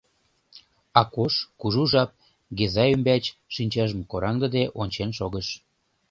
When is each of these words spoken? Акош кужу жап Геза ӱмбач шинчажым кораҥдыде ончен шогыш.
Акош 1.01 1.33
кужу 1.59 1.83
жап 1.91 2.11
Геза 2.57 2.83
ӱмбач 2.93 3.23
шинчажым 3.53 4.01
кораҥдыде 4.11 4.63
ончен 4.81 5.09
шогыш. 5.17 5.47